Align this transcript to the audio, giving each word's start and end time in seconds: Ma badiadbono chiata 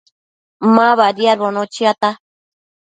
Ma 0.75 0.87
badiadbono 0.99 1.61
chiata 1.73 2.09